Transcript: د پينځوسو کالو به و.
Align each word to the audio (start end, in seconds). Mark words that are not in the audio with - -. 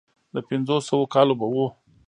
د 0.33 0.35
پينځوسو 0.47 0.97
کالو 1.13 1.33
به 1.39 1.47
و. 1.53 1.55